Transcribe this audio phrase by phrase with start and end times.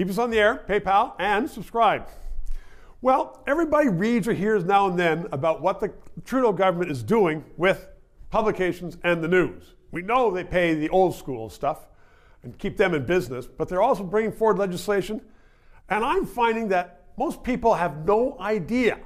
[0.00, 2.08] Keep us on the air, PayPal, and subscribe.
[3.02, 5.92] Well, everybody reads or hears now and then about what the
[6.24, 7.86] Trudeau government is doing with
[8.30, 9.74] publications and the news.
[9.90, 11.86] We know they pay the old school stuff
[12.42, 15.20] and keep them in business, but they're also bringing forward legislation.
[15.90, 19.00] And I'm finding that most people have no idea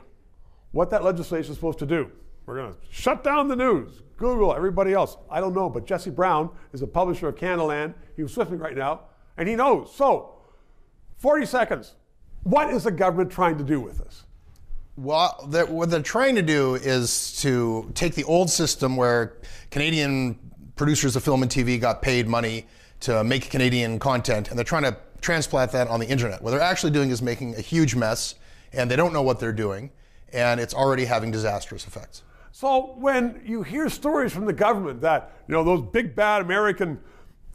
[0.71, 2.09] what that legislation is supposed to do.
[2.47, 5.17] We're going to shut down the news, Google, everybody else.
[5.29, 7.95] I don't know, but Jesse Brown is a publisher of Canadaland.
[8.15, 9.01] He was with me right now,
[9.37, 9.93] and he knows.
[9.93, 10.31] So,
[11.17, 11.95] 40 seconds.
[12.43, 14.25] What is the government trying to do with this?
[14.97, 19.39] Well, they're, what they're trying to do is to take the old system where
[19.71, 20.39] Canadian
[20.77, 22.67] producers of film and TV got paid money
[23.01, 26.43] to make Canadian content, and they're trying to transplant that on the internet.
[26.43, 28.37] What they're actually doing is making a huge mess,
[28.73, 29.91] and they don't know what they're doing,
[30.33, 32.23] and it's already having disastrous effects.
[32.53, 37.01] So when you hear stories from the government that you know those big bad American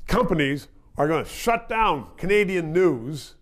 [0.08, 0.67] companies
[0.98, 3.36] are going to shut down Canadian news,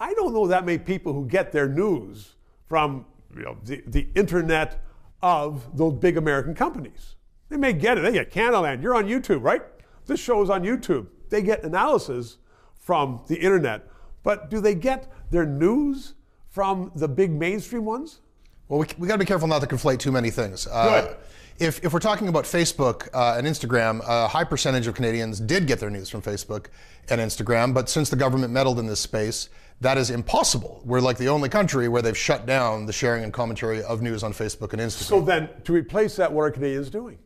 [0.00, 2.34] I don't know that many people who get their news
[2.66, 4.82] from you know, the, the internet
[5.22, 7.16] of those big American companies.
[7.48, 8.02] They may get it.
[8.02, 8.82] They get Canadaland.
[8.82, 9.62] You're on YouTube, right?
[10.06, 11.06] This show is on YouTube.
[11.28, 12.38] They get analysis
[12.76, 13.88] from the internet.
[14.22, 16.14] But do they get their news
[16.48, 18.20] from the big mainstream ones?
[18.68, 20.66] Well, we, we got to be careful not to conflate too many things.
[20.66, 21.14] Uh,
[21.58, 25.66] if, if we're talking about Facebook uh, and Instagram, a high percentage of Canadians did
[25.66, 26.66] get their news from Facebook
[27.08, 29.48] and Instagram, but since the government meddled in this space,
[29.80, 30.80] that is impossible.
[30.84, 34.22] We're like the only country where they've shut down the sharing and commentary of news
[34.22, 35.04] on Facebook and Instagram.
[35.04, 37.18] So then, to replace that, what are Canadians doing?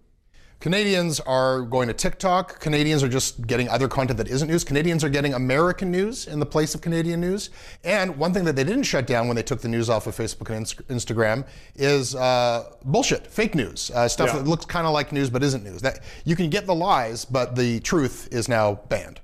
[0.63, 2.61] Canadians are going to TikTok.
[2.61, 4.63] Canadians are just getting other content that isn't news.
[4.63, 7.51] Canadians are getting American news in the place of Canadian news.
[7.83, 10.15] And one thing that they didn't shut down when they took the news off of
[10.15, 14.39] Facebook and Instagram is uh, bullshit, fake news, uh, stuff yeah.
[14.39, 15.83] that looks kind of like news but isn't news.
[15.83, 19.21] That you can get the lies, but the truth is now banned.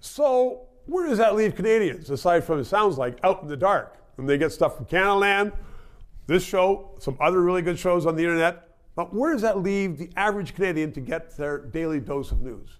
[0.00, 3.98] So where does that leave Canadians, aside from it sounds like out in the dark?
[4.16, 5.52] And they get stuff from Canadaland,
[6.26, 9.98] this show, some other really good shows on the internet but where does that leave
[9.98, 12.78] the average Canadian to get their daily dose of news?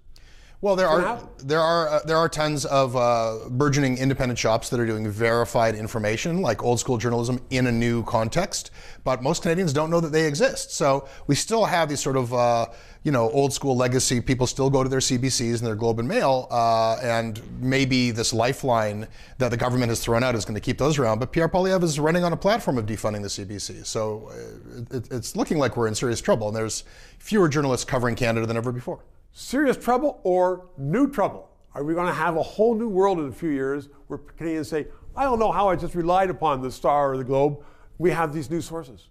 [0.63, 4.79] Well, there are there are uh, there are tons of uh, burgeoning independent shops that
[4.79, 8.71] are doing verified information, like old school journalism, in a new context.
[9.03, 10.71] But most Canadians don't know that they exist.
[10.71, 12.67] So we still have these sort of uh,
[13.03, 14.21] you know old school legacy.
[14.21, 18.33] People still go to their CBCs and their Globe and Mail, uh, and maybe this
[18.33, 19.09] lifeline
[19.39, 21.19] that the government has thrown out is going to keep those around.
[21.19, 25.11] But Pierre Poilievre is running on a platform of defunding the CBC, so uh, it,
[25.11, 26.47] it's looking like we're in serious trouble.
[26.47, 26.85] And there's
[27.19, 29.01] fewer journalists covering Canada than ever before
[29.33, 31.49] serious trouble or new trouble?
[31.75, 34.69] Are we going to have a whole new world in a few years where Canadians
[34.69, 37.65] say, I don't know how I just relied upon the Star or the Globe?
[37.99, 39.09] We have these new sources.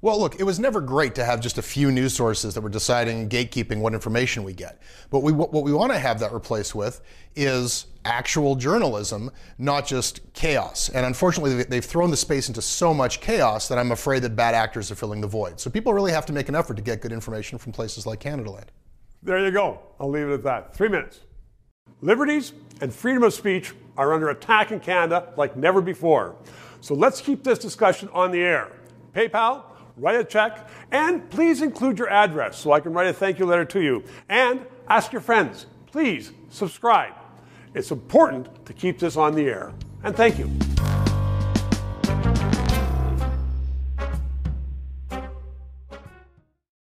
[0.00, 2.68] Well, look, it was never great to have just a few news sources that were
[2.68, 4.80] deciding, and gatekeeping what information we get.
[5.10, 7.00] But we, what we want to have that replaced with
[7.34, 10.88] is actual journalism, not just chaos.
[10.88, 14.54] And unfortunately, they've thrown the space into so much chaos that I'm afraid that bad
[14.54, 15.58] actors are filling the void.
[15.58, 18.20] So people really have to make an effort to get good information from places like
[18.20, 18.68] Canadaland.
[19.28, 19.78] There you go.
[20.00, 20.74] I'll leave it at that.
[20.74, 21.20] Three minutes.
[22.00, 26.34] Liberties and freedom of speech are under attack in Canada like never before.
[26.80, 28.72] So let's keep this discussion on the air.
[29.14, 29.64] PayPal,
[29.98, 33.44] write a check, and please include your address so I can write a thank you
[33.44, 34.02] letter to you.
[34.30, 37.12] And ask your friends, please subscribe.
[37.74, 39.74] It's important to keep this on the air.
[40.04, 40.50] And thank you.